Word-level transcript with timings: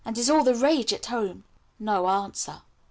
"And 0.03 0.17
is 0.17 0.31
all 0.31 0.43
the 0.43 0.55
rage 0.55 0.93
at 0.93 1.05
home." 1.05 1.43
No 1.77 2.07
answer. 2.09 2.63